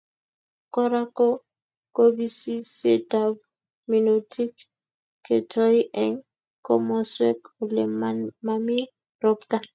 Kora 0.73 1.01
ko 1.17 1.27
kobisisietab 1.95 3.33
minutik 3.91 4.51
ketoi 5.25 5.79
eng 6.03 6.15
komoswek 6.65 7.39
olemami 7.63 8.79
ropta 9.21 9.57